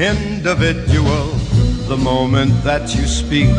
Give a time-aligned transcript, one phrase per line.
[0.00, 1.26] individual.
[1.88, 3.50] The moment that you speak,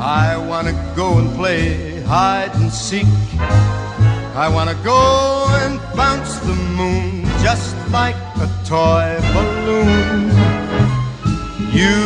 [0.00, 3.06] I wanna go and play hide and seek.
[4.34, 8.16] I wanna go and bounce the moon just like
[8.46, 10.30] a toy balloon.
[11.80, 12.00] You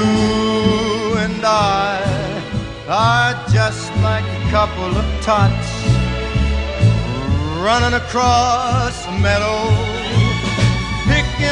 [1.24, 1.96] and I
[2.88, 5.70] are just like a couple of tots
[7.66, 9.85] running across a meadow,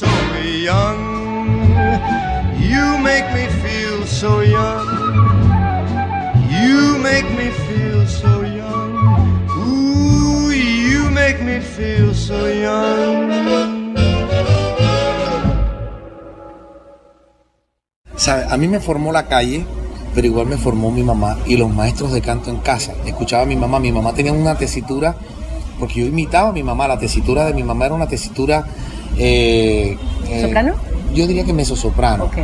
[0.00, 0.08] so
[0.64, 1.00] young.
[2.56, 4.88] You make me feel so young.
[6.48, 8.92] You make me feel so young.
[9.60, 13.94] Ooh, you make me feel so young.
[18.16, 18.44] ¿Sabe?
[18.50, 19.66] A mí me formó la calle,
[20.14, 22.94] pero igual me formó mi mamá y los maestros de canto en casa.
[23.04, 25.14] Escuchaba a mi mamá, mi mamá tenía una tesitura,
[25.78, 28.64] porque yo imitaba a mi mamá, la tesitura de mi mamá era una tesitura...
[29.16, 29.96] eh,
[30.28, 30.74] eh, ¿Soprano?
[31.14, 32.24] Yo diría que mezzosoprano.
[32.24, 32.36] Ok.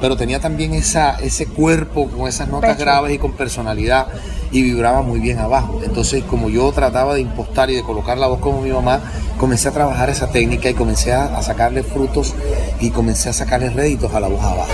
[0.00, 2.84] Pero tenía también esa, ese cuerpo con esas notas Pecho.
[2.84, 4.06] graves y con personalidad
[4.50, 5.80] y vibraba muy bien abajo.
[5.84, 9.00] Entonces, como yo trataba de impostar y de colocar la voz como mi mamá,
[9.36, 12.34] comencé a trabajar esa técnica y comencé a, a sacarle frutos
[12.80, 14.70] y comencé a sacarle réditos a la voz abajo.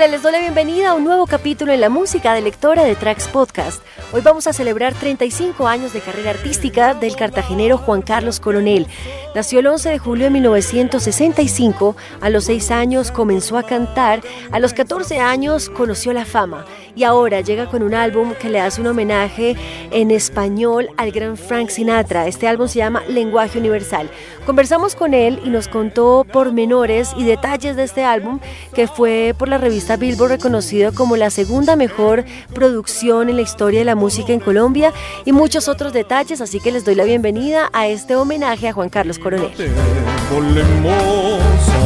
[0.00, 2.96] Hola, les doy la bienvenida a un nuevo capítulo en la música de lectora de
[2.96, 3.82] Tracks Podcast.
[4.14, 8.86] Hoy vamos a celebrar 35 años de carrera artística del cartagenero Juan Carlos Coronel.
[9.34, 14.58] Nació el 11 de julio de 1965, a los 6 años comenzó a cantar, a
[14.58, 16.64] los 14 años conoció la fama
[16.96, 19.54] y ahora llega con un álbum que le hace un homenaje
[19.90, 22.26] en español al gran Frank Sinatra.
[22.26, 24.10] Este álbum se llama Lenguaje Universal.
[24.46, 28.40] Conversamos con él y nos contó pormenores y detalles de este álbum
[28.74, 33.80] que fue por la revista Billboard reconocido como la segunda mejor producción en la historia
[33.80, 34.92] de la música en Colombia
[35.24, 38.88] y muchos otros detalles, así que les doy la bienvenida a este homenaje a Juan
[38.88, 39.50] Carlos Coronel.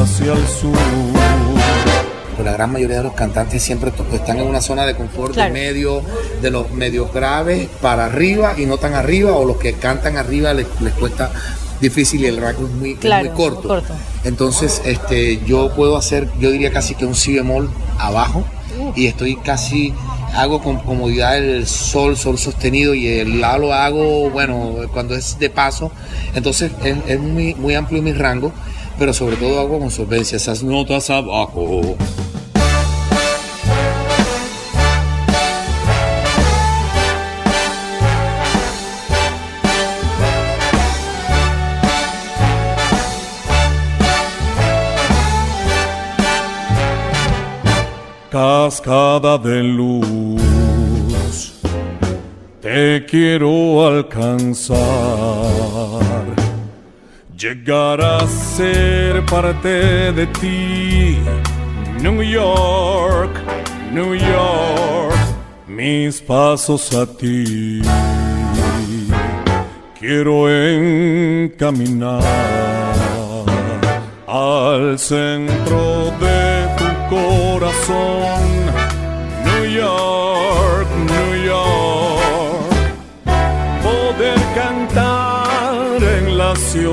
[0.02, 0.70] Hacia el sur.
[2.36, 5.54] Pues la gran mayoría de los cantantes siempre están en una zona de confort Claro.
[5.54, 6.02] de medio,
[6.42, 10.52] de los medios graves para arriba y no tan arriba, o los que cantan arriba
[10.52, 11.30] les, les cuesta
[11.84, 13.69] difícil y el rango es muy, es muy corto.
[13.69, 13.94] corto.
[14.25, 18.44] Entonces, este, yo puedo hacer, yo diría casi que un si bemol abajo
[18.96, 19.94] y estoy casi
[20.34, 25.38] hago con comodidad el sol, sol sostenido y el la lo hago, bueno, cuando es
[25.38, 25.92] de paso.
[26.34, 28.52] Entonces es, muy, muy amplio mi rango,
[28.98, 31.96] pero sobre todo hago con solvencia esas notas abajo.
[48.84, 51.54] Cascada de luz,
[52.60, 54.76] te quiero alcanzar,
[57.34, 61.19] llegar a ser parte de ti,
[62.02, 63.31] New York,
[63.90, 65.16] New York,
[65.66, 67.80] mis pasos a ti,
[69.98, 72.22] quiero encaminar
[74.26, 76.66] al centro de
[77.08, 78.63] corazón.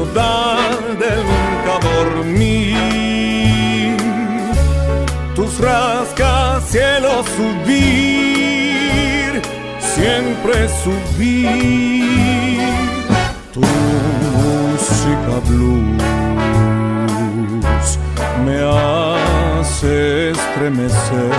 [0.06, 3.98] Ciudad de nunca dormir.
[5.36, 9.30] Tus rascacielos subir,
[9.80, 10.54] siempre
[10.84, 12.60] subir.
[13.54, 16.02] Tu música blues
[18.46, 18.72] me ha
[19.62, 21.32] estremecer.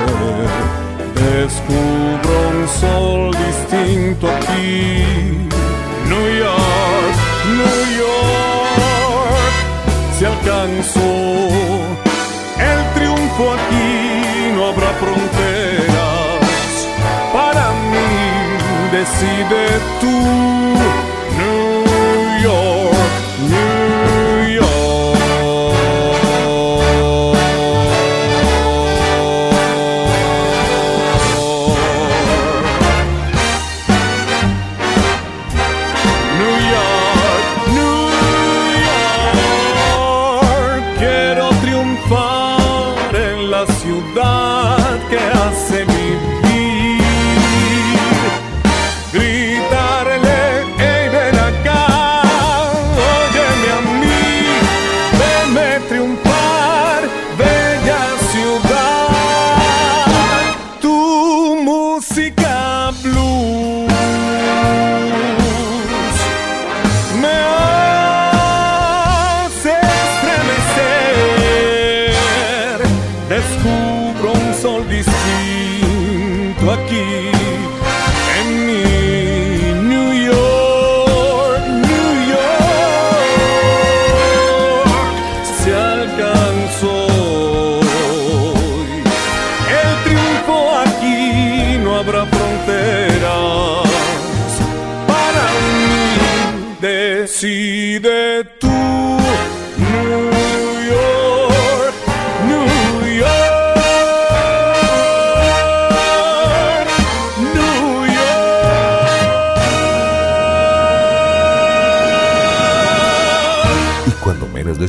[1.15, 5.05] Descubro un sol distinto aquí.
[6.08, 6.71] New York,
[12.58, 16.43] el triunfo aquí, no habrá fronteras.
[17.32, 18.11] Para mí,
[18.90, 20.81] decide tú.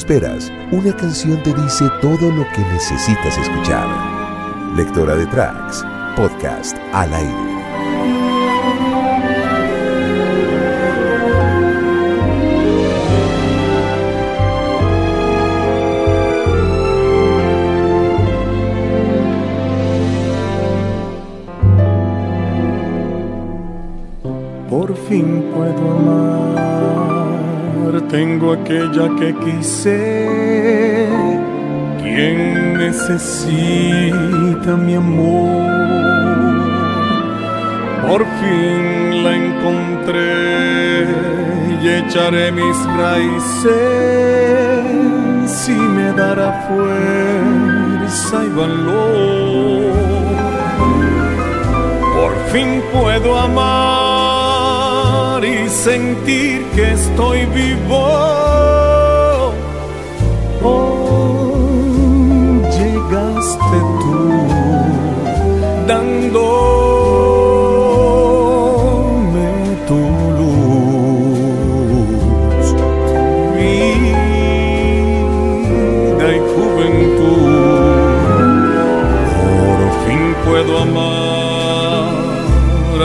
[0.04, 3.88] Esperas, una canción te dice todo lo que necesitas escuchar.
[4.76, 5.82] Lectora de tracks,
[6.18, 7.63] podcast al aire.
[28.64, 30.00] Aquella que quise,
[32.02, 32.38] quien
[32.78, 35.74] necesita mi amor.
[38.08, 41.08] Por fin la encontré
[41.82, 43.74] y echaré mis raíces
[45.68, 49.94] y me dará fuerza y valor.
[52.16, 54.13] Por fin puedo amar
[55.74, 58.06] sentir que estoy vivo.
[60.64, 61.58] Oh,
[62.78, 64.18] llegaste tú
[65.88, 66.64] dándome
[69.88, 70.02] tu
[70.38, 70.68] luz,
[73.58, 73.96] vida
[76.32, 78.14] y juventud.
[79.42, 82.14] Por fin puedo amar,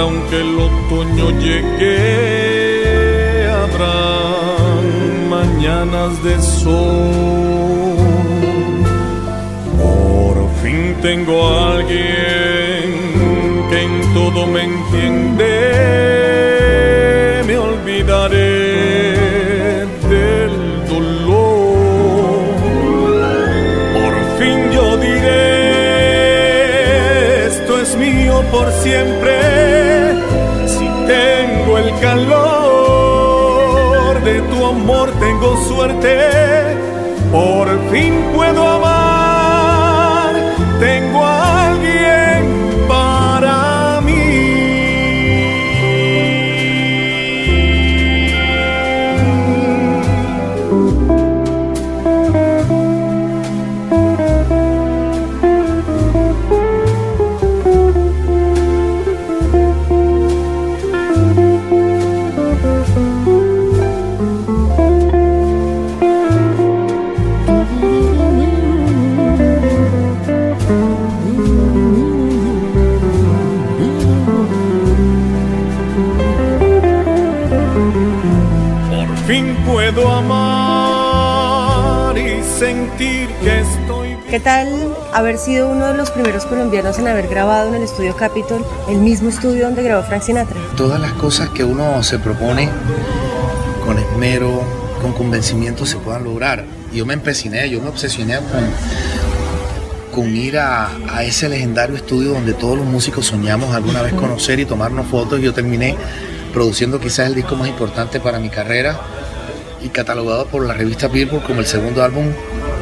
[0.01, 2.38] aunque el otoño llegue
[5.79, 7.97] ganas de sol.
[9.79, 12.89] Por fim, tenho alguém
[13.69, 16.28] que em tudo me entiende.
[35.95, 36.38] Tengo
[84.39, 88.15] ¿Qué tal haber sido uno de los primeros colombianos en haber grabado en el estudio
[88.15, 90.57] Capitol, el mismo estudio donde grabó Frank Sinatra?
[90.77, 92.69] Todas las cosas que uno se propone
[93.85, 94.63] con esmero,
[95.03, 96.65] con convencimiento se puedan lograr.
[96.93, 98.65] Yo me empeciné, yo me obsesioné con,
[100.15, 104.61] con ir a, a ese legendario estudio donde todos los músicos soñamos alguna vez conocer
[104.61, 105.41] y tomarnos fotos.
[105.41, 105.97] Yo terminé
[106.53, 109.01] produciendo quizás el disco más importante para mi carrera
[109.83, 112.27] y catalogado por la revista Billboard como el segundo álbum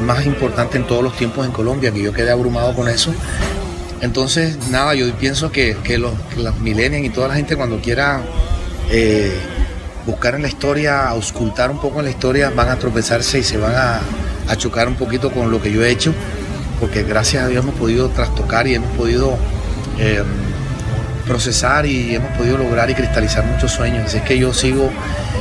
[0.02, 3.12] más importante en todos los tiempos en Colombia, que yo quedé abrumado con eso.
[4.00, 6.12] Entonces, nada, yo pienso que, que los,
[6.60, 8.22] millennials y toda la gente cuando quiera
[8.90, 9.32] eh,
[10.04, 13.56] buscar en la historia, auscultar un poco en la historia, van a tropezarse y se
[13.56, 14.00] van a,
[14.48, 16.14] a chocar un poquito con lo que yo he hecho,
[16.78, 19.36] porque gracias a Dios hemos podido trastocar y hemos podido
[19.98, 20.22] eh,
[21.26, 24.06] procesar y hemos podido lograr y cristalizar muchos sueños.
[24.06, 24.90] Así es que yo sigo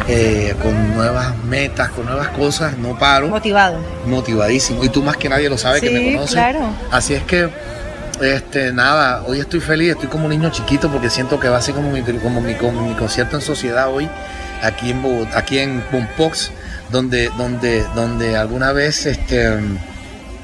[0.08, 3.80] eh, con nuevas metas, con nuevas cosas, no paro, Motivado.
[4.06, 4.84] motivadísimo.
[4.84, 6.36] Y tú más que nadie lo sabes que me conoces.
[6.36, 6.70] claro.
[6.92, 7.50] Así es que,
[8.22, 11.62] este, nada, hoy estoy feliz, estoy como un niño chiquito porque siento que va a
[11.62, 14.10] ser como mi, como mi, como mi concierto en sociedad hoy,
[14.64, 16.52] aquí en Bogotá, aquí en Pompox,
[16.92, 19.54] donde, donde, donde alguna vez este,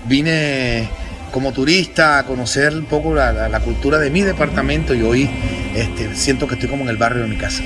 [0.06, 0.90] vine
[1.32, 5.30] como turista a conocer un poco la, la- cultura de mi departamento y hoy
[5.76, 7.64] este, siento que estoy como en el barrio de mi casa.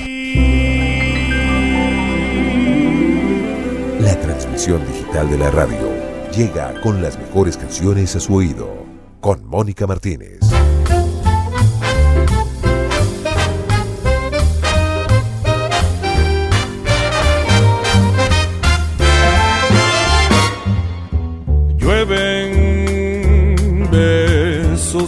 [4.00, 5.90] La transmisión digital de la radio
[6.36, 8.84] llega con las mejores canciones a su oído.
[9.20, 10.38] Con Mónica Martínez.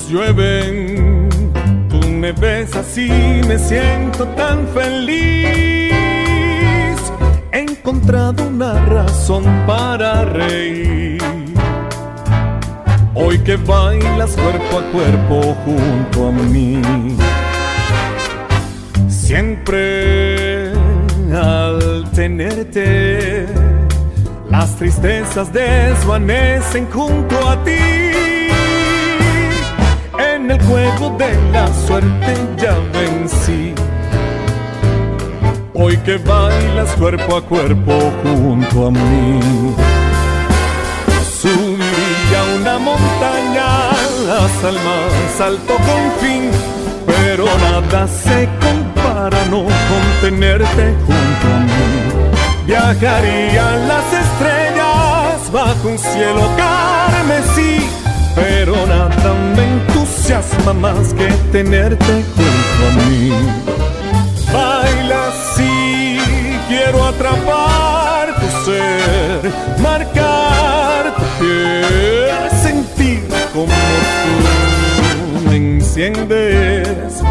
[0.09, 1.29] Llueven.
[1.89, 3.09] Tú me besas y
[3.47, 5.93] me siento tan feliz.
[7.53, 11.23] He encontrado una razón para reír.
[13.15, 16.81] Hoy que bailas cuerpo a cuerpo junto a mí.
[19.09, 20.73] Siempre
[21.33, 23.47] al tenerte
[24.51, 28.08] las tristezas desvanecen junto a ti.
[30.49, 33.75] El juego de la suerte ya vencí.
[35.75, 39.41] Hoy que bailas cuerpo a cuerpo junto a mí.
[41.43, 43.91] Subiría una montaña
[44.41, 46.51] hasta el más alto confín,
[47.07, 52.65] pero nada se compara no con tenerte junto a mí.
[52.67, 57.87] Viajaría las estrellas bajo un cielo carmesí,
[58.35, 59.78] pero nada me
[60.29, 63.33] entusiasma más que tenerte junto a mí.
[64.53, 66.19] Baila así,
[66.69, 73.73] quiero atrapar tu ser, marcar tu piel, sentir como
[75.13, 77.23] tú me enciendes,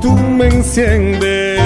[0.00, 1.60] tú me enciendes.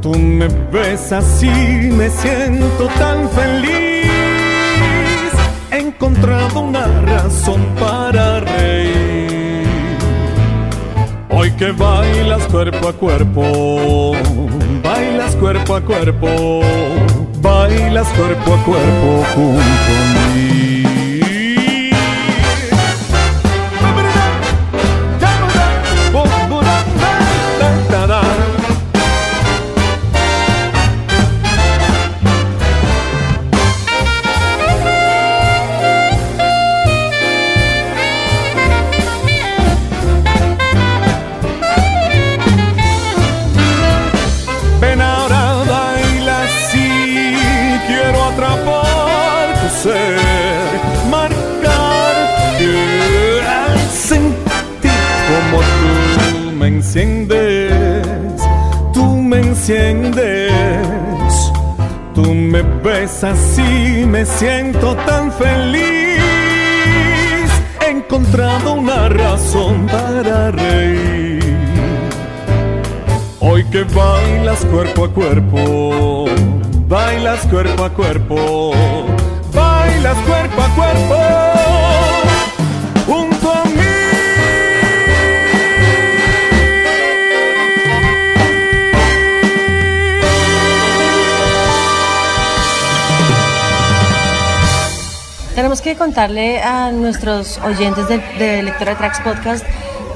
[0.00, 4.04] Tú me besas y me siento tan feliz.
[5.70, 9.13] He encontrado una razón para reír.
[11.64, 14.12] Que bailas cuerpo a cuerpo,
[14.82, 16.60] bailas cuerpo a cuerpo,
[17.40, 20.73] bailas cuerpo a cuerpo junto a mí.
[74.54, 76.24] Bailas cuerpo a cuerpo,
[76.86, 78.72] bailas cuerpo a cuerpo,
[79.52, 81.16] bailas cuerpo a cuerpo.
[83.04, 83.80] Junto a mí.
[95.56, 99.66] Tenemos que contarle a nuestros oyentes de, de Lectora Tracks Podcast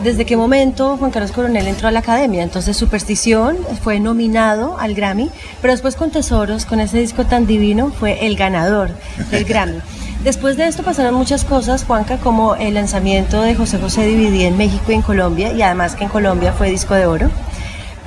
[0.03, 2.43] desde qué momento Juan Carlos Coronel entró a la academia.
[2.43, 7.91] Entonces, Superstición fue nominado al Grammy, pero después con Tesoros, con ese disco tan divino,
[7.91, 8.91] fue el ganador
[9.31, 9.81] del Grammy.
[10.25, 14.57] Después de esto pasaron muchas cosas, Juanca, como el lanzamiento de José José Dividí en
[14.57, 17.31] México y en Colombia, y además que en Colombia fue disco de oro.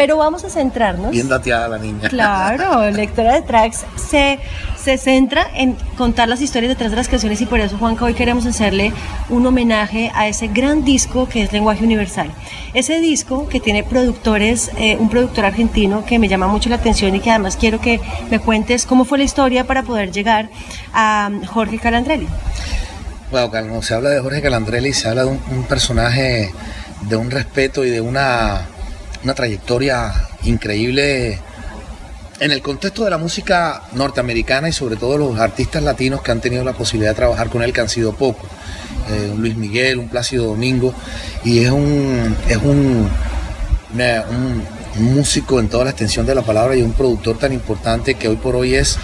[0.01, 1.11] Pero vamos a centrarnos.
[1.11, 2.09] Bien dateada la niña.
[2.09, 4.39] Claro, lectora de tracks se,
[4.75, 8.15] se centra en contar las historias detrás de las canciones y por eso, Juanca, hoy
[8.15, 8.93] queremos hacerle
[9.29, 12.31] un homenaje a ese gran disco que es Lenguaje Universal.
[12.73, 17.13] Ese disco que tiene productores, eh, un productor argentino que me llama mucho la atención
[17.13, 20.49] y que además quiero que me cuentes cómo fue la historia para poder llegar
[20.95, 22.27] a um, Jorge Calandrelli.
[23.29, 26.51] Bueno, cuando se habla de Jorge Calandrelli, se habla de un, un personaje
[27.01, 28.67] de un respeto y de una
[29.23, 30.11] una trayectoria
[30.43, 31.39] increíble
[32.39, 36.41] en el contexto de la música norteamericana y sobre todo los artistas latinos que han
[36.41, 38.49] tenido la posibilidad de trabajar con él, que han sido pocos.
[39.11, 40.93] Eh, un Luis Miguel, un Plácido Domingo,
[41.43, 43.07] y es un, es un,
[43.93, 44.63] una- un-
[44.97, 48.27] un músico en toda la extensión de la palabra y un productor tan importante que
[48.27, 48.97] hoy por hoy es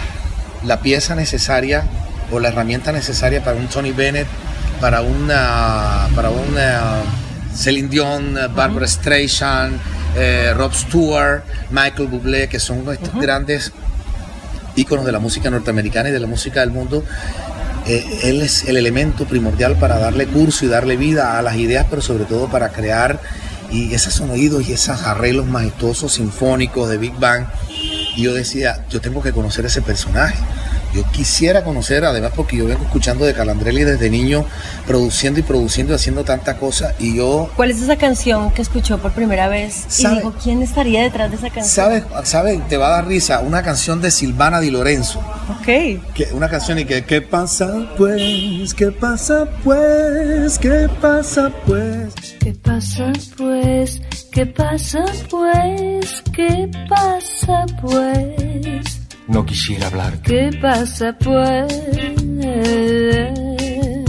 [0.64, 1.84] la pieza necesaria
[2.30, 4.26] o la herramienta necesaria para un Tony Bennett,
[4.80, 7.02] para una, para una
[7.56, 9.80] Celine Dion, Barbara Streisand,
[10.16, 13.72] eh, Rob Stewart, Michael Bublé, que son estos grandes
[14.76, 17.04] íconos de la música norteamericana y de la música del mundo.
[17.86, 21.86] Eh, él es el elemento primordial para darle curso y darle vida a las ideas,
[21.88, 23.20] pero sobre todo para crear
[23.70, 27.46] y esos sonidos y esos arreglos majestuosos sinfónicos de Big Bang.
[28.16, 30.38] Y yo decía, yo tengo que conocer ese personaje.
[30.92, 34.44] Yo quisiera conocer, además porque yo vengo escuchando de Calandrelli desde niño,
[34.86, 36.94] produciendo y produciendo y haciendo tanta cosa.
[36.98, 41.02] Y yo ¿Cuál es esa canción que escuchó por primera vez y dijo quién estaría
[41.02, 41.66] detrás de esa canción?
[41.66, 42.04] ¿Sabes?
[42.24, 42.66] ¿Sabes?
[42.68, 43.40] Te va a dar risa.
[43.40, 45.20] Una canción de Silvana Di Lorenzo.
[45.60, 45.66] Ok.
[46.14, 48.74] Que, una canción y que ¿Qué pasa pues?
[48.74, 50.58] ¿Qué pasa pues?
[50.58, 52.14] ¿Qué pasa pues?
[52.38, 54.00] ¿Qué pasa pues?
[54.30, 56.22] ¿Qué pasa pues?
[56.34, 58.97] ¿Qué pasa pues?
[59.28, 60.18] No quisiera hablar.
[60.22, 61.72] ¿Qué pasa pues?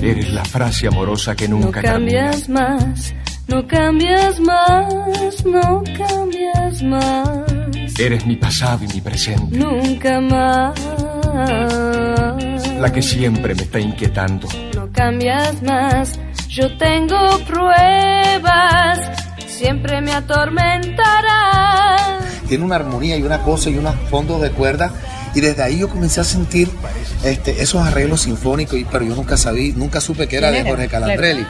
[0.02, 3.14] Eres la frase amorosa que No nunca cambias más,
[3.48, 8.00] no cambias más, no cambias más.
[8.00, 9.58] Eres mi pasado y mi presente.
[9.58, 10.80] nunca más.
[12.80, 14.48] La que siempre me está inquietando.
[14.74, 19.00] No cambias más, yo tengo pruebas,
[19.48, 21.98] siempre me atormentará.
[22.50, 24.92] Tiene una armonía y una cosa y unos fondos de cuerda.
[25.34, 26.70] Y desde ahí yo comencé a sentir
[27.24, 30.64] este, esos arreglos sinfónicos, y- pero yo nunca sabí, nunca supe que era de.
[30.72, 31.46] Jorge Calandrelli.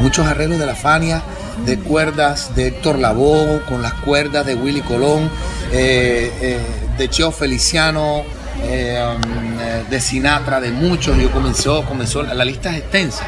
[0.00, 1.22] Muchos arreglos de la Fania,
[1.66, 5.28] de cuerdas, de Héctor Lavoe, con las cuerdas de Willy Colón,
[5.72, 6.58] eh, eh,
[6.98, 8.22] de Cheo Feliciano,
[8.62, 11.18] eh, um, de Sinatra, de muchos.
[11.18, 13.24] Yo comenzó, comenzó, la lista es extensa.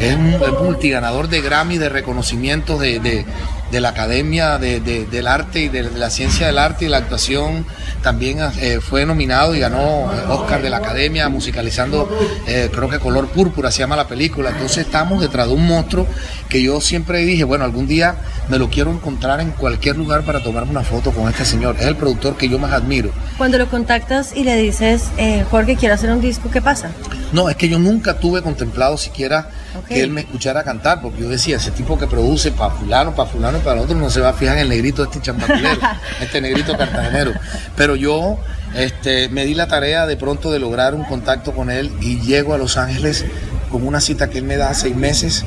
[0.00, 3.24] Es un es multiganador de Grammy, de reconocimientos de, de-
[3.70, 6.98] de la Academia de- de- del Arte y de, la Ciencia del Arte y la
[6.98, 7.66] Actuación.
[8.02, 12.08] También eh, fue nominado y ganó eh, Oscar de la Academia musicalizando,
[12.46, 14.50] eh, creo que Color Púrpura se llama la película.
[14.50, 16.06] Entonces estamos detrás de un monstruo
[16.48, 18.16] que yo siempre dije, bueno, algún día
[18.48, 21.76] me lo quiero encontrar en cualquier lugar para tomarme una foto con este señor.
[21.78, 23.10] Es el productor que yo más admiro.
[23.36, 26.90] Cuando lo contactas y le dices, eh, Jorge, quiero hacer un disco, ¿qué pasa?
[27.32, 29.50] No, es que yo nunca tuve contemplado siquiera
[29.86, 33.28] Que él me escuchara cantar, porque yo decía, ese tipo que produce para fulano, para
[33.28, 35.80] fulano y para otro, no se va a fijar en el negrito este champaquilero,
[36.20, 37.32] este negrito cartagenero.
[37.76, 38.38] Pero yo
[38.74, 42.54] este, me di la tarea de pronto de lograr un contacto con él y llego
[42.54, 43.24] a Los Ángeles
[43.70, 45.44] con una cita que él me da seis meses.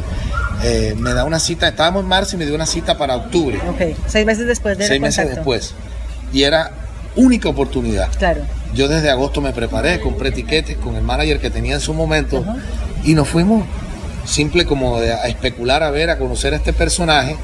[0.64, 3.60] Eh, me da una cita, estábamos en marzo y me dio una cita para octubre,
[3.68, 5.74] Ok, seis meses después del seis meses después.
[6.32, 6.72] Y era
[7.16, 8.10] única oportunidad.
[8.18, 8.42] Claro.
[8.74, 12.46] Yo desde agosto me preparé, compré etiquetes con el manager que tenía en su momento
[13.04, 13.66] y nos fuimos
[14.26, 17.36] simple como de- a especular, a ver, a conocer a este personaje.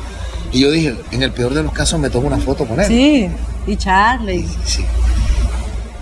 [0.52, 2.86] Y yo dije, en el peor de los casos me tomo una foto con él.
[2.88, 3.30] Sí,
[3.68, 4.48] y Charlie.
[4.66, 4.84] Sí.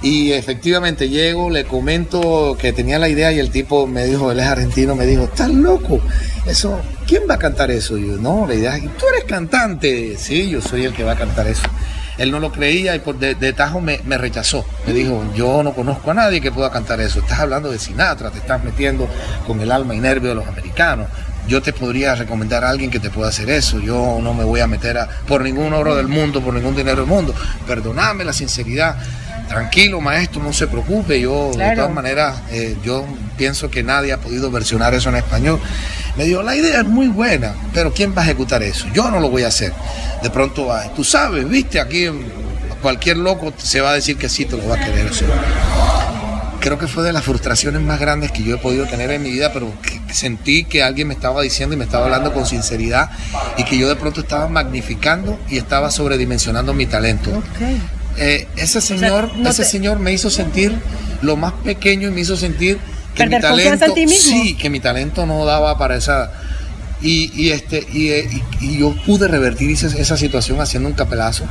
[0.01, 4.39] Y efectivamente llego, le comento que tenía la idea y el tipo me dijo, él
[4.39, 5.99] es argentino, me dijo, estás loco,
[6.45, 7.97] eso, ¿quién va a cantar eso?
[7.97, 11.13] Y yo, no, la idea es, tú eres cantante, sí, yo soy el que va
[11.13, 11.63] a cantar eso.
[12.17, 14.65] Él no lo creía y por de, tajo me, me rechazó.
[14.87, 17.19] Me dijo, yo no conozco a nadie que pueda cantar eso.
[17.19, 19.07] Estás hablando de Sinatra, te estás metiendo
[19.45, 21.07] con el alma y nervio de los americanos.
[21.47, 23.79] Yo te podría recomendar a alguien que te pueda hacer eso.
[23.79, 26.97] Yo no me voy a meter a- por ningún oro del mundo, por ningún dinero
[27.01, 27.35] del mundo.
[27.67, 28.95] Perdoname la sinceridad.
[29.47, 31.19] Tranquilo, maestro, no se preocupe.
[31.19, 33.05] Yo, de todas maneras, eh, yo
[33.37, 35.59] pienso que nadie ha podido versionar eso en español.
[36.17, 38.87] Me dijo, la idea es muy buena, pero ¿quién va a ejecutar eso?
[38.93, 39.73] Yo no lo voy a hacer.
[40.23, 42.07] De pronto, tú sabes, viste, aquí
[42.81, 45.27] cualquier loco se va a decir que sí, te lo va a querer hacer.
[46.59, 49.31] Creo que fue de las frustraciones más grandes que yo he podido tener en mi
[49.31, 49.71] vida, pero
[50.11, 53.09] sentí que alguien me estaba diciendo y me estaba hablando con sinceridad
[53.57, 57.43] y que yo de pronto estaba magnificando y estaba sobredimensionando mi talento.
[58.17, 60.73] Eh, ese señor, no ese te- señor me hizo sentir
[61.21, 62.77] lo más pequeño y me hizo sentir
[63.13, 64.31] que mi Perder talento, en ti mismo.
[64.31, 66.31] sí, que mi talento no daba para esa
[67.01, 68.29] y, y este y, eh,
[68.61, 71.45] y- y yo pude revertir esa, esa situación haciendo un capelazo.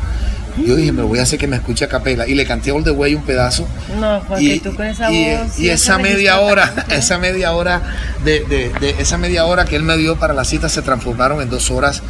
[0.64, 2.84] Yo dije, me voy a hacer que me escuche a capela y le canté All
[2.84, 3.66] the Way un pedazo.
[3.98, 5.58] No, porque tú con esa y- voz.
[5.58, 7.82] y esa media hora, esa media hora
[8.24, 11.42] de, de- de- esa media hora que él me dio para la cita se transformaron
[11.42, 12.02] en dos horas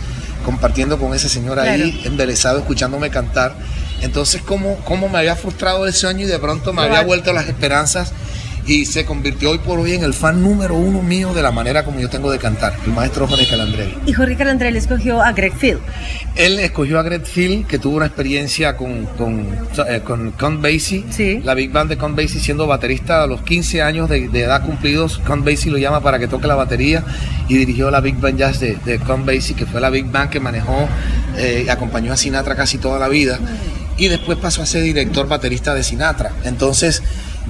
[0.45, 2.07] compartiendo con ese señor ahí, Claro.
[2.09, 3.57] embelesado, escuchándome cantar.
[4.03, 7.49] Entonces, ¿cómo, cómo me había frustrado el sueño y de pronto me había vuelto las
[7.49, 8.13] esperanzas
[8.67, 11.85] y se convirtió hoy por hoy en el fan número uno mío de la manera
[11.85, 13.95] como yo tengo de cantar, el maestro Jorge Calandrelli.
[14.07, 15.81] Y Jorge Calandrell escogió a Greg Field.
[16.35, 19.47] Él escogió a Greg Field, que tuvo una experiencia con, con,
[19.87, 21.41] eh, con Count Basie, Sí.
[21.45, 24.65] la Big Band de Count Basie, siendo baterista a los 15 años de, de edad
[24.65, 25.21] cumplidos.
[25.27, 27.05] Count Basie lo llama para que toque la batería
[27.51, 30.31] y dirigió la Big Band Jazz de, de Count Basie, que fue la Big Band
[30.31, 30.89] que manejó
[31.37, 33.39] eh, y acompañó a Sinatra casi toda la vida.
[33.97, 36.33] Y después pasó a ser director baterista de Sinatra.
[36.45, 37.03] Entonces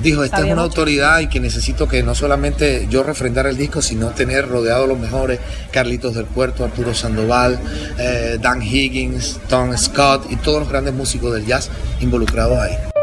[0.02, 0.64] dijo, esta es una mucho.
[0.64, 4.88] autoridad y que necesito que no solamente yo refrendar el disco, sino tener rodeado de
[4.88, 7.58] los mejores, Carlitos del Puerto, Arturo Sandoval,
[7.98, 12.93] eh, Dan Higgins, Tom Scott y todos los grandes músicos del jazz involucrados ahí.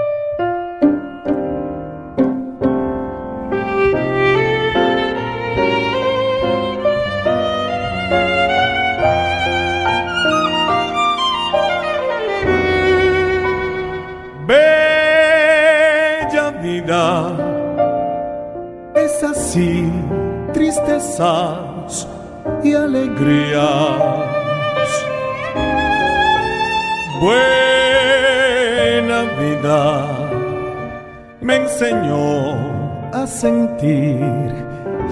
[31.41, 34.53] Me enseñó a sentir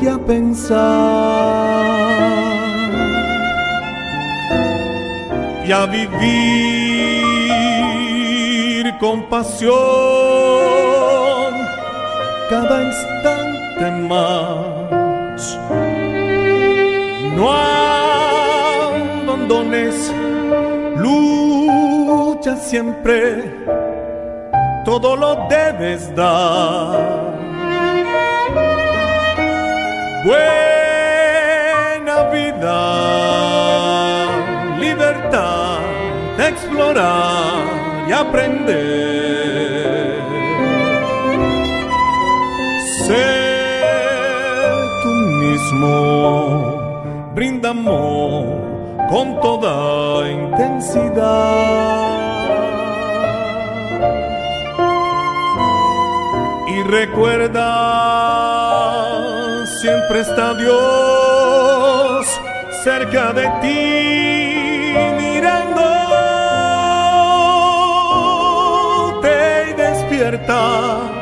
[0.02, 0.80] y a pensar
[5.66, 7.30] y a vivir
[9.00, 9.74] con pasión
[12.50, 15.60] cada instante más.
[17.36, 17.52] No
[19.22, 20.14] abandones,
[20.98, 23.44] lucha siempre,
[24.90, 26.98] todo lo debes dar.
[30.26, 32.80] Buena vida,
[34.80, 35.78] libertad
[36.40, 38.64] explorar y aprender.
[43.06, 43.84] Ser
[45.04, 45.94] tú mismo,
[47.36, 48.44] brinda amor
[49.12, 52.19] con toda intensidad.
[56.90, 57.66] Recuerda,
[59.80, 62.26] siempre está Dios
[62.84, 65.70] cerca de ti, mirándote
[69.70, 71.19] y despierta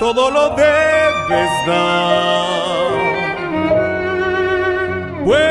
[0.00, 2.92] todo lo debes dar.
[5.24, 5.46] Buena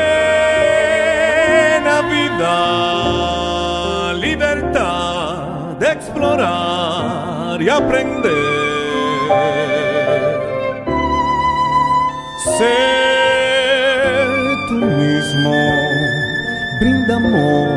[2.12, 5.34] vida, libertad
[5.78, 8.32] de explorar y aprender.
[12.58, 14.28] Ser
[14.68, 15.54] tú mismo,
[16.80, 17.68] brinda amor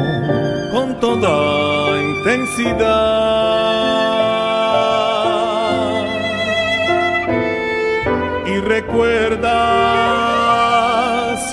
[0.71, 3.96] con toda intensidad.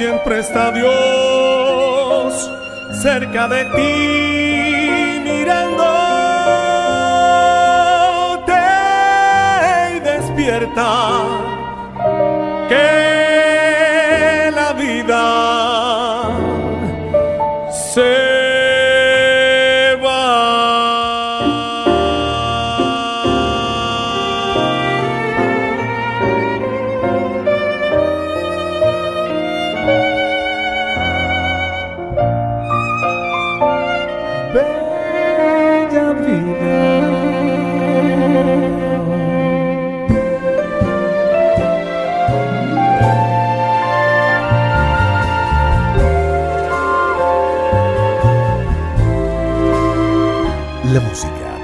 [0.05, 2.51] siempre está Dios
[2.93, 5.73] cerca de ti, mirándote
[9.97, 11.54] y despierta.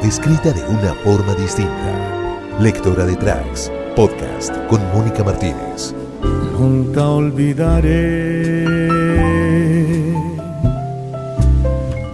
[0.03, 2.59] Escrita de una forma distinta.
[2.59, 5.95] Lectora de tracks, podcast con Mónica Martínez.
[6.59, 8.65] Nunca olvidaré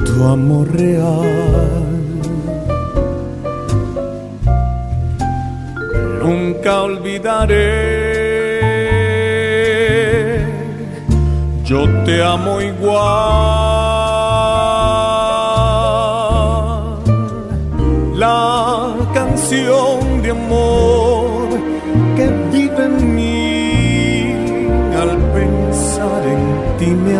[0.05, 1.85] tu amor real.
[6.23, 7.57] Nunca olvidaré,
[11.65, 13.76] yo te amo igual.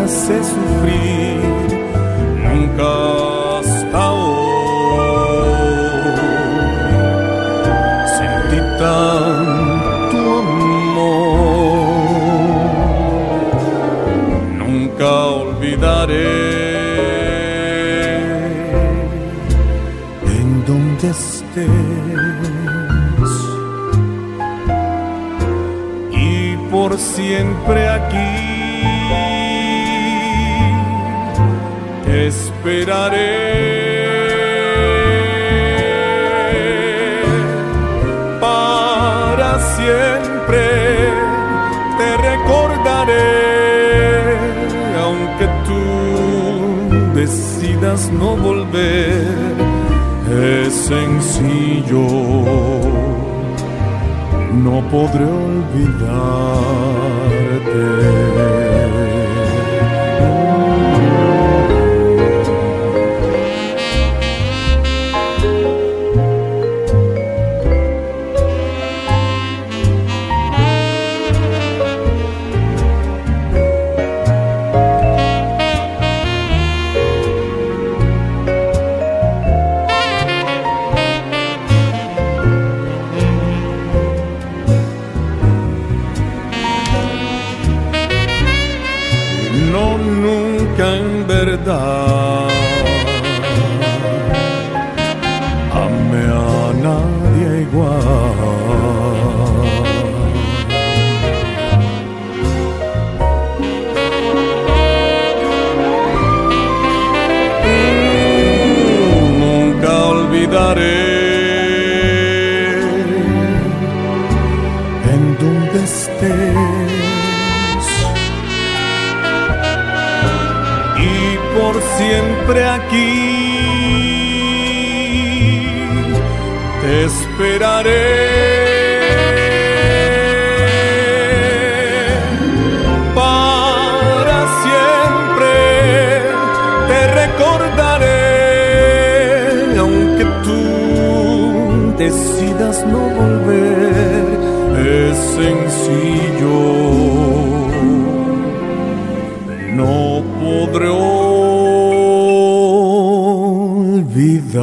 [0.07, 1.41] Hace sufrir.
[2.45, 2.89] Nunca
[3.59, 5.37] hasta hoy
[8.17, 11.07] sentí tanto amor.
[14.59, 15.09] Nunca
[15.41, 16.37] olvidaré.
[20.37, 21.87] En donde estés
[26.71, 28.46] por siempre aquí.
[32.77, 33.57] Esperaré.
[38.39, 40.63] Para siempre
[41.97, 43.33] te recordaré,
[45.03, 45.81] aunque tú
[47.19, 49.55] decidas no volver,
[50.29, 52.05] es sencillo
[54.53, 57.36] no podré olvidarte.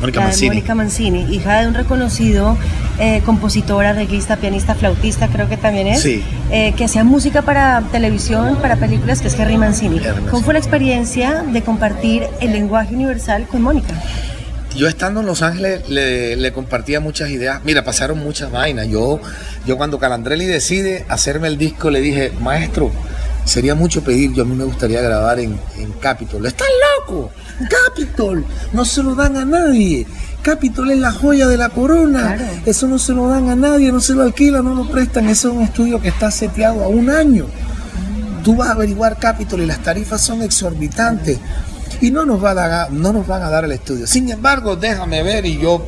[0.00, 0.48] Mónica Mancini.
[0.48, 2.56] Mónica Mancini, hija de un reconocido
[2.98, 8.56] eh, compositora, reguista, pianista, flautista, creo que también es, eh, que hacía música para televisión,
[8.60, 10.00] para películas, que es Henry Mancini.
[10.30, 13.94] ¿Cómo fue la experiencia de compartir el lenguaje universal con Mónica?
[14.76, 17.62] Yo estando en Los Ángeles le, compartía muchas ideas.
[17.64, 18.88] Mira, pasaron muchas vainas.
[18.88, 19.20] Yo,
[19.64, 22.92] yo cuando Calandrelli decide hacerme el disco le dije, maestro,
[23.46, 26.44] sería mucho pedir, yo a mí me gustaría grabar en, en Capitol.
[26.44, 27.30] ¡Estás loco!
[27.86, 30.06] Capitol, no se lo dan a nadie.
[30.42, 32.36] Capitol es la joya de la corona.
[32.66, 35.28] Eso no se lo dan a nadie, no se lo alquilan, no lo prestan.
[35.28, 37.46] Eso es un estudio que está seteado a un año.
[38.44, 41.38] Tú vas a averiguar Capitol y las tarifas son exorbitantes.
[42.00, 44.06] Y no nos, va a no nos van a dar el estudio.
[44.06, 45.86] Sin embargo, déjame ver y yo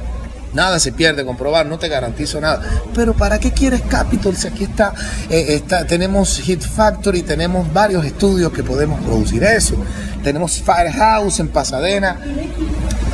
[0.52, 2.62] Nada se pierde comprobar, no te garantizo nada.
[2.94, 4.94] Pero ¿para qué quieres Capitol si aquí está,
[5.28, 9.76] eh, está tenemos Hit Factory, tenemos varios estudios que podemos producir eso.
[10.22, 12.18] Tenemos Firehouse en Pasadena.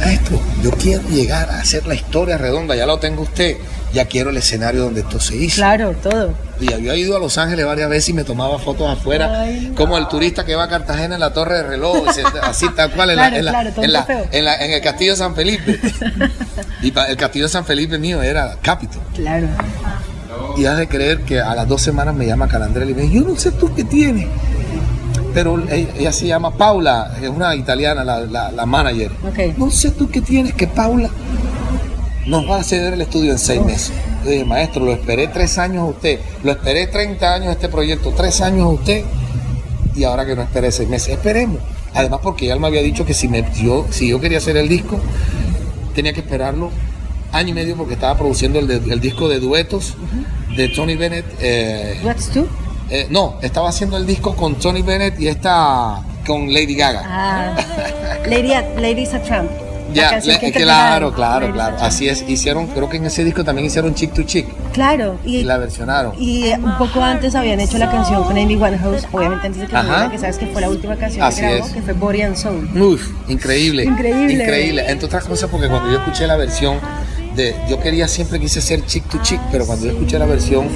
[0.00, 3.56] Maestro, yo quiero llegar a hacer la historia redonda, ya lo tengo usted.
[3.92, 5.56] Ya quiero el escenario donde esto se hizo.
[5.56, 6.34] Claro, todo.
[6.60, 9.74] Y había ido a Los Ángeles varias veces y me tomaba fotos afuera, Ay, no.
[9.76, 12.04] como el turista que va a Cartagena en la torre de reloj,
[12.42, 15.78] así tal cual, en, el castillo de San Felipe.
[16.82, 19.00] y el castillo de San Felipe mío era Capitol.
[19.14, 19.46] Claro.
[20.56, 23.14] Y has de creer que a las dos semanas me llama Calandrelli y me dice,
[23.14, 24.26] yo no sé tú qué tienes.
[25.34, 29.10] Pero ella, ella se llama Paula, es una italiana, la, la- la manager.
[29.58, 31.10] No sé tú qué tienes que Paula
[32.26, 33.92] nos va a ceder el estudio en seis meses.
[34.24, 38.12] Yo dije, maestro, lo esperé tres años a usted, lo esperé 30 años este proyecto,
[38.16, 39.04] tres años a usted,
[39.94, 41.58] y ahora que no esperé seis meses, esperemos.
[41.92, 44.68] Además, porque ella me había dicho que si, me, yo, si yo quería hacer el
[44.68, 44.98] disco,
[45.94, 46.70] tenía que esperarlo
[47.30, 49.94] año y medio porque estaba produciendo el, de- el disco de duetos
[50.56, 51.26] de Tony Bennett.
[51.40, 52.00] eh,
[52.32, 52.46] two?
[52.90, 57.02] Eh, no, estaba haciendo el disco con Tony Bennett y esta con Lady Gaga.
[57.04, 57.54] Ah,
[58.26, 58.48] Lady,
[58.80, 59.50] Ladies a Tramp.
[59.94, 61.76] La Ya, que claro, claro, Ladies claro.
[61.80, 62.24] Así es.
[62.26, 65.56] Hicieron, creo que en ese disco también hicieron Chick to Chick Claro, y, y la
[65.58, 66.14] versionaron.
[66.18, 69.68] y eh, un poco antes habían hecho la canción con Amy Winehouse, obviamente antes de
[69.68, 71.72] que muriera, que sabes que fue la última canción Así que grabó, es.
[71.72, 72.68] que fue Body and Soul.
[72.82, 73.84] Uf, increíble.
[73.84, 74.32] Increíble.
[74.42, 74.84] Increíble.
[74.88, 76.78] Entre otras cosas, porque cuando yo escuché la versión
[77.36, 77.54] de.
[77.68, 80.66] Yo quería, siempre quise hacer chick to chick, pero cuando yo escuché la versión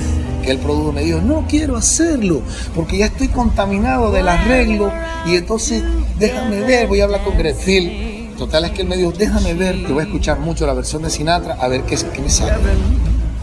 [0.49, 2.41] que él produjo, me dijo, no quiero hacerlo,
[2.75, 4.91] porque ya estoy contaminado del arreglo,
[5.27, 5.83] y entonces
[6.19, 8.31] déjame ver, voy a hablar con Greg Hill.
[8.39, 11.03] Total es que él me dijo, déjame ver, que voy a escuchar mucho la versión
[11.03, 12.55] de Sinatra, a ver qué, me sale.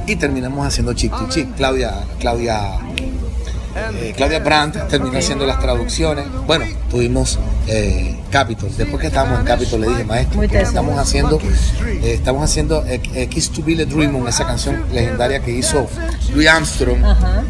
[0.08, 1.48] Y terminamos haciendo chick to chick.
[1.56, 2.80] Claudia, Claudia
[3.76, 6.26] eh, Claudia Brandt terminó haciendo las traducciones.
[6.48, 8.70] Bueno, tuvimos eh, Capitol.
[8.78, 11.40] Después que estábamos en Capitol, le dije, maestro, estamos haciendo,
[11.86, 12.84] eh, estamos haciendo
[13.30, 15.88] Kiss to Be the Dream On, esa canción legendaria que hizo
[16.34, 17.04] Louis Armstrong.
[17.04, 17.44] Ajá.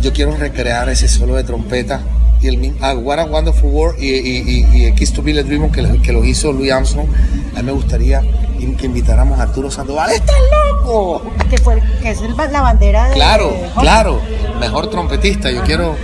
[0.00, 2.00] Yo quiero recrear ese solo de trompeta
[2.40, 5.32] y el mismo, ah, What a Wonderful World y, y, y, y Kiss to Be
[5.32, 7.08] the Dream On que, que lo hizo Louis Armstrong.
[7.54, 8.20] A mí me gustaría
[8.76, 10.10] que invitáramos a Arturo Sandoval.
[10.10, 10.36] ¡Estás
[10.80, 11.22] loco!
[11.50, 13.14] Que, fue, que es el- la bandera de.
[13.14, 14.20] Claro, de- claro.
[14.60, 15.50] Mejor trompetista.
[15.50, 15.94] Yo quiero.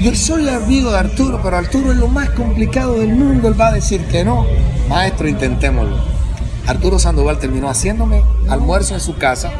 [0.00, 3.48] Yo soy amigo de Arturo, pero Arturo es lo más complicado del mundo.
[3.48, 4.46] Él va a decir que no.
[4.88, 5.96] Maestro, intentémoslo.
[6.66, 9.50] Arturo Sandoval terminó haciéndome almuerzo en su casa,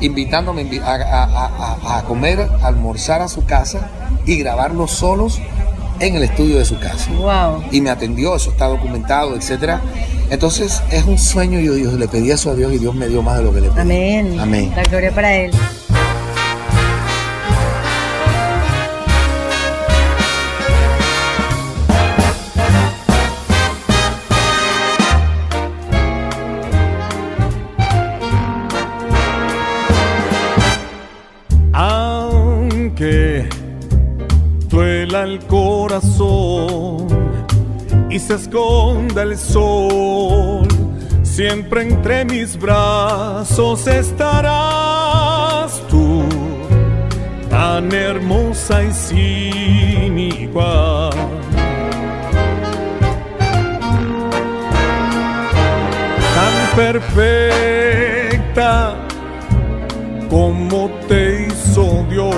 [0.00, 3.88] invitándome invi- a, a- a- a- a comer, a almorzar a su casa
[4.26, 5.40] y grabarlos solos
[6.00, 7.64] en el estudio de su casa Wow.
[7.72, 9.80] y me atendió, eso está documentado, etcétera.
[10.30, 13.22] Entonces es un sueño, yo, yo le pedí eso a Dios y Dios me dio
[13.22, 13.80] más de lo que le pedí.
[13.80, 14.38] Amén.
[14.38, 14.72] Amén.
[14.76, 15.52] La gloria para él.
[31.72, 33.48] Aunque
[34.68, 37.17] duela el corazón
[38.18, 40.66] y se esconda el sol,
[41.22, 46.24] siempre entre mis brazos estarás tú,
[47.48, 51.12] tan hermosa y sin igual.
[56.34, 58.96] Tan perfecta
[60.28, 62.34] como te hizo Dios,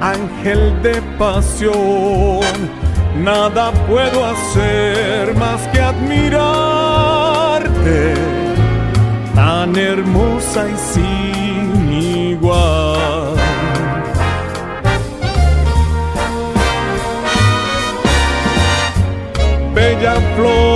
[0.00, 2.71] ángel de pasión,
[3.16, 6.94] nada puedo hacer más que admirarte,
[9.34, 13.34] tan hermosa y sin igual.
[19.74, 20.71] Bella flor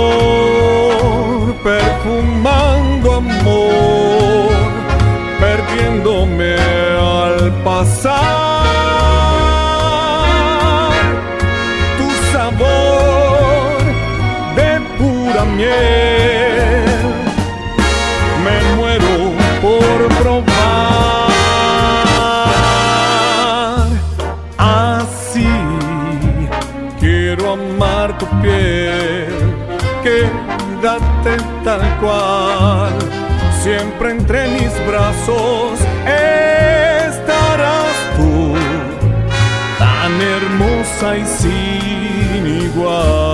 [40.97, 43.26] hermosa y sin igual.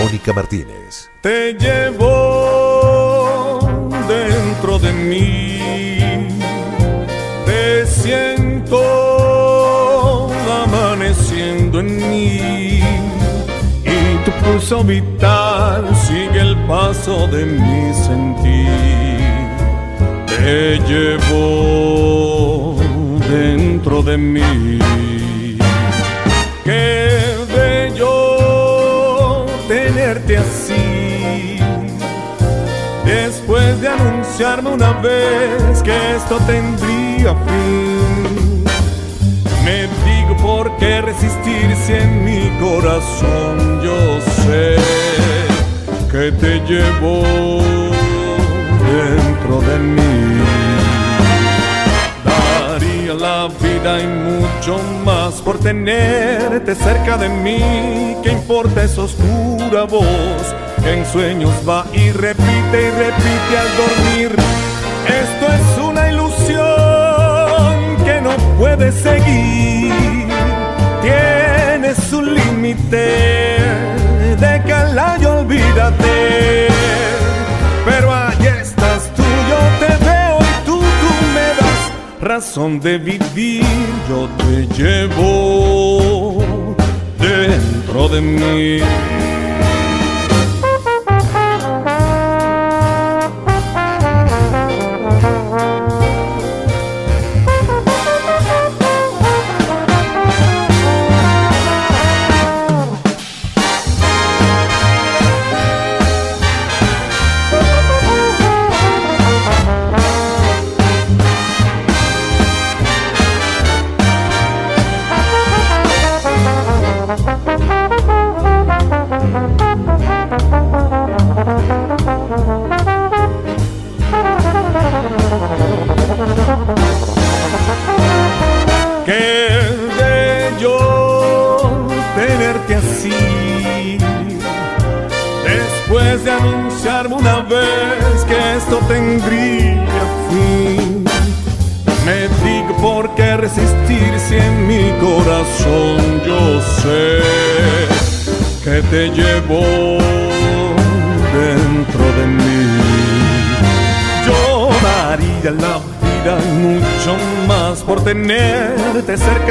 [0.00, 1.10] Mónica Martínez.
[1.20, 2.78] Te llevo
[4.08, 5.58] dentro de mí,
[7.46, 8.80] te siento
[10.64, 12.80] amaneciendo en mí
[13.84, 19.14] y tu pulso vital sigue el paso de mi sentir.
[20.26, 22.76] Te llevo
[23.30, 24.78] dentro de mí.
[26.64, 27.23] Bello
[30.16, 31.58] así.
[33.04, 38.64] Después de anunciarme una vez que esto tendría fin.
[39.64, 44.76] Me digo por qué resistir si en mi corazón yo sé
[46.10, 47.22] que te llevo
[48.86, 50.63] dentro de mí.
[53.48, 58.16] Vida y mucho más por tenerte cerca de mí.
[58.22, 60.54] ¿Qué importa esa oscura voz
[60.86, 62.42] en sueños va y repite
[62.72, 64.34] y repite al dormir?
[65.06, 66.64] Esto es una ilusión
[68.04, 69.92] que no puede seguir.
[71.02, 73.58] Tienes un límite,
[74.40, 76.68] déjala y olvídate.
[77.84, 78.33] Pero ahí
[82.24, 83.64] razón de vivir.
[84.08, 86.42] Yo te llevo
[87.18, 89.13] dentro de mí.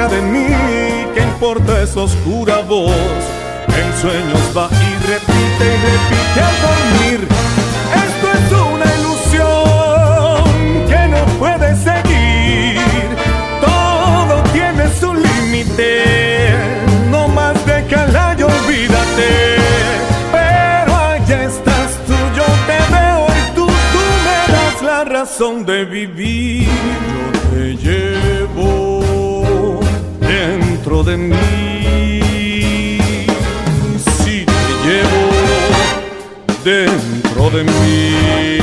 [0.07, 0.47] De mí.
[1.13, 2.93] ¿Qué importa esa oscura voz?
[3.67, 7.27] En sueños va y repite y repite al dormir.
[8.05, 10.43] Esto es una ilusión
[10.89, 12.81] que no puede seguir.
[13.61, 16.53] Todo tiene su límite.
[17.09, 19.57] No más déjala y olvídate.
[20.31, 25.85] Pero allá estás tú, yo te veo y tú, tú me das la razón de
[25.85, 26.67] vivir.
[31.13, 32.97] De mí.
[34.17, 35.23] Sí, te llevo
[36.63, 38.62] dentro de mí.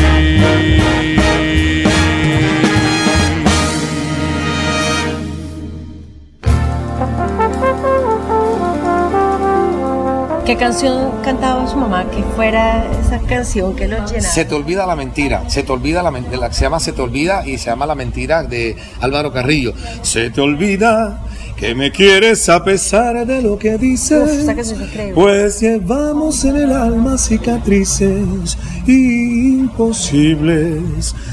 [10.61, 14.31] Canción cantaba su mamá que fuera esa canción que lo llenara?
[14.31, 17.47] Se te olvida la mentira, se te olvida la mentira, se llama Se te olvida
[17.47, 19.73] y se llama La mentira de Álvaro Carrillo.
[20.03, 21.25] Se te olvida
[21.57, 24.47] que me quieres a pesar de lo que dices.
[24.47, 25.15] Uf.
[25.15, 29.95] Pues llevamos en el alma cicatrices imposibles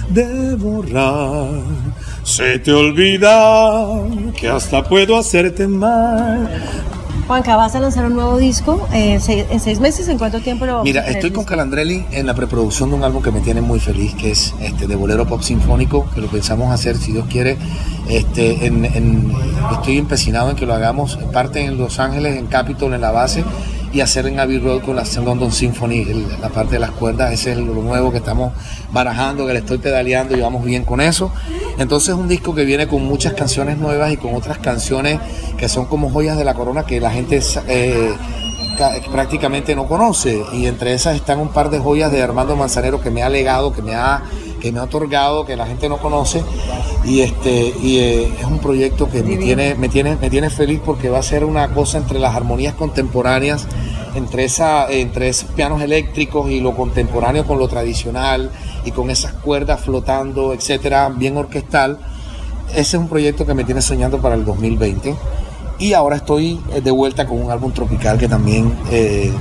[0.10, 1.50] de borrar.
[2.24, 4.08] Se te olvida
[4.40, 6.50] que hasta puedo hacerte mal.
[7.28, 9.20] Juanca, vas a lanzar un nuevo disco eh,
[9.50, 10.08] en seis meses.
[10.08, 11.44] ¿En cuánto tiempo lo vamos a Mira, estoy con?
[11.44, 14.88] Calandrelli en la preproducción de un álbum que me tiene muy feliz, que es este
[14.88, 17.58] de bolero pop sinfónico, que lo pensamos hacer, si Dios quiere.
[18.08, 19.34] Este, en, en-
[19.74, 23.44] estoy empecinado en que lo hagamos, parte en Los Ángeles, en Capitol, en la base,
[23.98, 27.32] y hacer en Abbey Road con la London Symphony, el- la parte de las cuerdas,
[27.34, 28.54] ese es lo nuevo que estamos
[28.92, 31.32] barajando, que le estoy pedaleando y vamos bien con eso.
[31.80, 35.20] Entonces es un disco que viene con muchas canciones nuevas y con otras canciones
[35.58, 38.14] que son como joyas de la corona que la gente eh,
[38.78, 40.44] ca- prácticamente no conoce.
[40.54, 43.74] Y entre esas están un par de joyas de Armando Manzanero que me ha legado,
[43.74, 44.22] que me ha
[44.62, 46.44] que me ha otorgado, que la gente no conoce.
[47.06, 50.82] Y este y eh, es un proyecto que me tiene me tiene me tiene feliz
[50.84, 53.68] porque va a ser una cosa entre las armonías contemporáneas,
[54.18, 58.50] entre esa entre esos pianos eléctricos y lo contemporáneo con lo tradicional
[58.84, 62.00] y con esas cuerdas flotando, etcétera, bien orquestal.
[62.72, 65.16] Ese es un proyecto que me tiene soñando para el 2020
[65.80, 69.32] Y ahora estoy eh, de vuelta con un álbum tropical que también eh,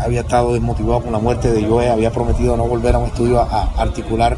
[0.00, 3.40] había estado desmotivado con la muerte de Joe, había prometido no volver a un estudio
[3.40, 3.44] a,
[3.76, 4.36] a articular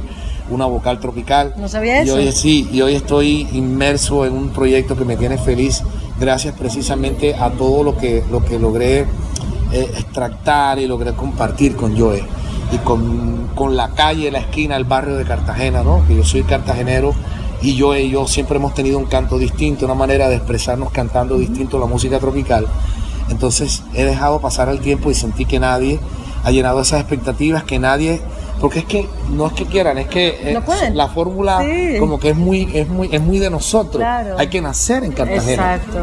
[0.50, 1.54] una vocal tropical.
[1.56, 2.16] No sabía Y eso.
[2.16, 5.82] hoy, sí, y hoy estoy inmerso en un proyecto que me tiene feliz
[6.18, 9.06] gracias precisamente a todo lo que, lo que logré
[9.72, 12.22] eh, extractar y logré compartir con Joe
[12.72, 16.06] y con, con la calle, la esquina, el barrio de Cartagena, ¿no?
[16.06, 17.12] que yo soy cartagenero
[17.62, 21.36] y Joe y yo siempre hemos tenido un canto distinto, una manera de expresarnos cantando
[21.36, 22.66] distinto la música tropical.
[23.28, 26.00] Entonces he dejado pasar el tiempo y sentí que nadie
[26.42, 28.20] ha llenado esas expectativas, que nadie,
[28.60, 30.62] porque es que no es que quieran, es que eh, No
[30.94, 31.98] la fórmula Sí.
[31.98, 33.96] como que es muy, es muy, es muy de nosotros.
[33.96, 34.36] Claro.
[34.38, 35.76] Hay que nacer en Cartagena.
[35.76, 35.98] Exacto.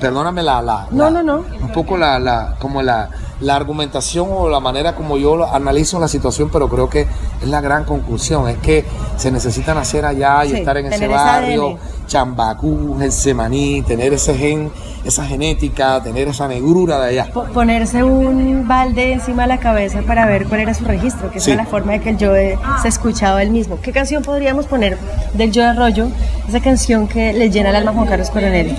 [0.00, 1.44] Perdóname la, la, No, la- no, no.
[1.62, 6.08] un poco la, la, como la, la argumentación o la manera como yo analizo la
[6.08, 8.84] situación, pero creo que es la gran conclusión, es que
[9.16, 11.78] se necesita nacer allá y Sí, estar en ese barrio.
[12.06, 14.72] Chambacú, Getsemaní, tener ese gen,
[15.04, 17.30] esa genética, tener esa negrura de allá.
[17.32, 21.38] Po- ponerse un balde encima de la cabeza para ver cuál era su registro, que
[21.38, 23.78] esa es la forma de que el Joe se escuchaba él mismo.
[23.80, 24.98] ¿Qué canción podríamos poner
[25.34, 26.08] del Joe Arroyo?
[26.48, 28.76] Esa canción que le llena el alma a Juan Carlos Coronel.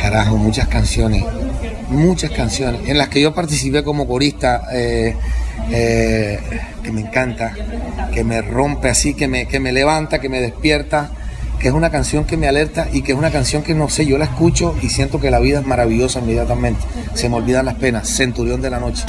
[0.00, 1.22] Carajo, muchas canciones,
[1.90, 5.14] muchas canciones, en las que yo participé como corista, eh,
[5.70, 6.40] eh,
[6.82, 7.52] que me encanta,
[8.12, 11.10] que me rompe así, que me, que me levanta, que me despierta,
[11.58, 14.06] que es una canción que me alerta y que es una canción que no sé,
[14.06, 16.80] yo la escucho y siento que la vida es maravillosa inmediatamente,
[17.12, 19.04] se me olvidan las penas, Centurión de la Noche.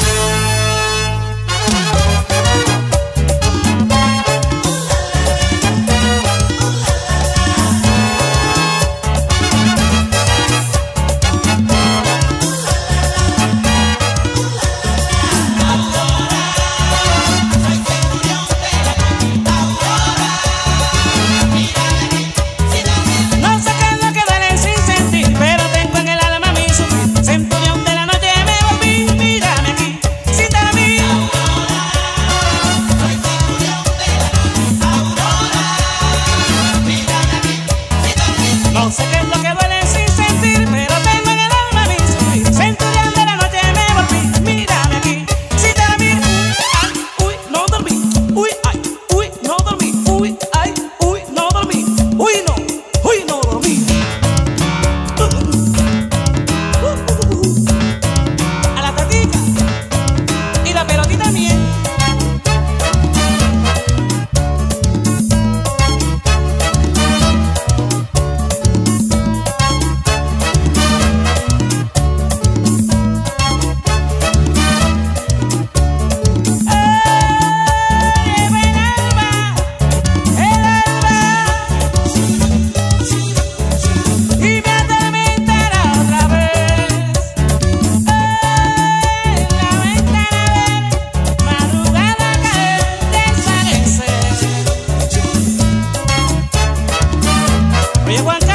[98.12, 98.51] Oye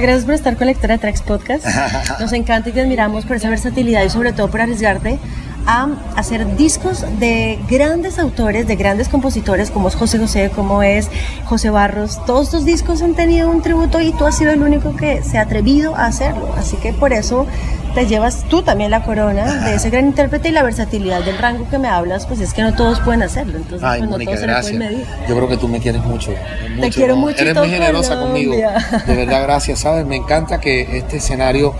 [0.00, 1.66] Juanca, gracias por estar con Lectora de Tracks Podcast.
[2.20, 5.18] Nos encanta y te admiramos por esa versatilidad y sobre todo por arriesgarte
[5.66, 11.10] a hacer discos de grandes autores, de grandes compositores como es José José, como es
[11.44, 12.24] José Barros.
[12.24, 15.36] Todos estos discos han tenido un tributo y tú has sido el único que se
[15.36, 16.54] ha atrevido a hacerlo.
[16.56, 17.46] Así que por eso
[17.94, 21.68] te llevas tú también la corona de ese gran intérprete y la versatilidad del rango
[21.68, 23.56] que me hablas, pues es que no todos pueden hacerlo.
[23.56, 25.06] Entonces, Ay, pues, no todos se pueden medir.
[25.28, 26.32] Yo creo que tú me quieres mucho.
[26.76, 27.22] mucho, quiero ¿no?
[27.22, 28.54] mucho Eres muy generosa conmigo.
[28.54, 29.80] De verdad, gracias.
[29.80, 30.06] ¿Sabes?
[30.06, 31.74] Me encanta que este escenario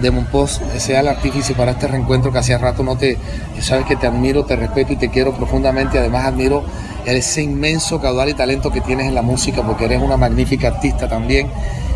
[0.00, 3.18] de Monpós sea el artífice para este reencuentro que hacía rato no te.
[3.60, 5.98] Sabes que te admiro, te respeto y te quiero profundamente.
[5.98, 6.64] Además, admiro
[7.04, 11.08] ese inmenso caudal y talento que tienes en la música porque eres una magnífica artista
[11.08, 11.48] también.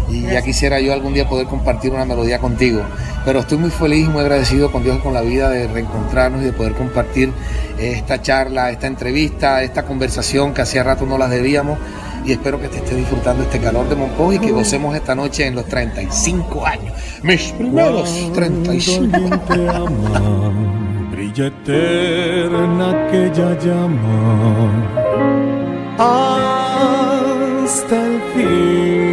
[0.09, 2.83] Y ya quisiera yo algún día poder compartir una melodía contigo.
[3.25, 6.43] Pero estoy muy feliz y muy agradecido con Dios y con la vida de reencontrarnos
[6.43, 7.33] y de poder compartir
[7.79, 11.79] esta charla, esta entrevista, esta conversación que hacía rato no las debíamos.
[12.25, 15.47] Y espero que te esté disfrutando este calor de Monpós y que gocemos esta noche
[15.47, 16.95] en los 35 años.
[17.23, 20.53] Mis primeros 35 Cuando alguien te ama,
[21.11, 25.15] brilla eterna aquella llama
[25.99, 29.04] hasta el fin.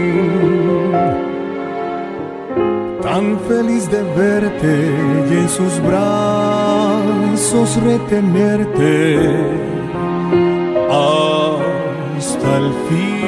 [3.11, 4.73] Tan feliz de verte
[5.29, 9.19] y en sus brazos retenerte
[10.89, 13.21] hasta el fin.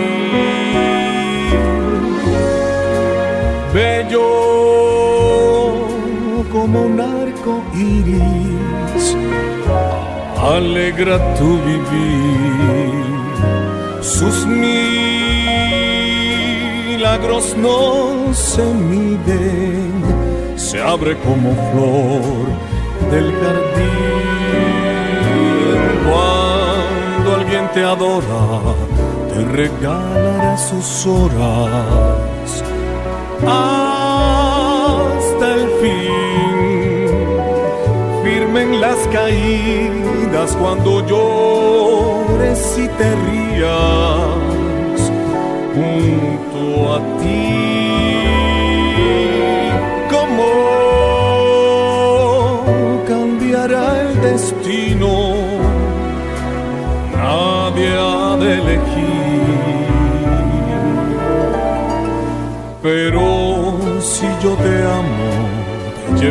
[3.74, 4.30] Bello
[6.50, 9.18] como un arco iris,
[10.42, 13.04] alegra tu vivir.
[14.02, 14.46] Sus
[17.14, 20.04] milagros no se miden,
[20.56, 22.48] se abre como flor
[23.12, 23.92] del jardín.
[26.10, 28.74] Cuando alguien te adora,
[29.32, 32.64] te regalará sus horas
[33.42, 37.14] hasta el fin.
[38.24, 44.53] Firmen las caídas cuando llores y te rías
[45.76, 47.50] junto a ti.
[50.14, 50.50] ¿Cómo
[53.08, 55.12] cambiará el destino?
[57.16, 59.14] Nadie ha de elegir.
[62.82, 63.26] Pero
[64.02, 65.32] si yo te amo,
[66.20, 66.30] te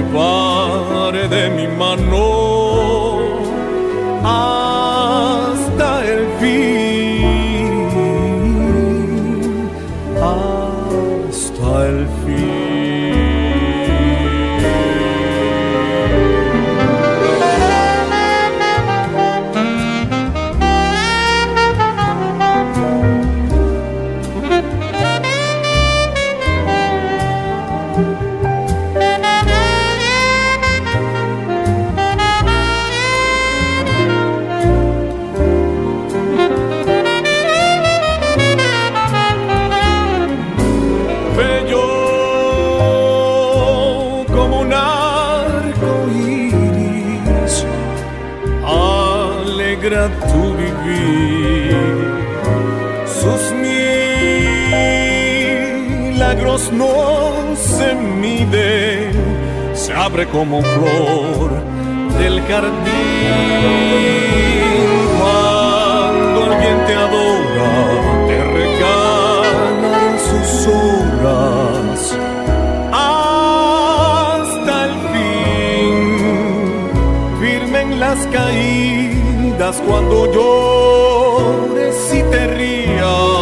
[56.52, 59.12] no se miden,
[59.72, 61.50] se abre como flor
[62.18, 62.72] del jardín.
[65.18, 67.72] Cuando alguien te adora,
[68.28, 72.18] te regala sus horas
[72.92, 75.96] hasta el fin.
[77.40, 83.41] Firmen las caídas cuando llores y te rías